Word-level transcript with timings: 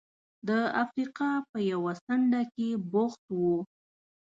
د 0.47 0.49
افریقا 0.83 1.31
په 1.49 1.57
یوه 1.71 1.91
څنډه 2.03 2.41
کې 2.53 2.69
بوخت 2.91 3.23
و. 3.39 3.41